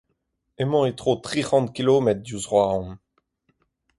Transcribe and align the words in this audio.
Emañ 0.61 0.83
e-tro 0.91 1.13
tri 1.25 1.41
c'hant 1.47 1.73
kilometr 1.75 2.21
diouzh 2.25 2.49
Roazhon. 2.51 2.87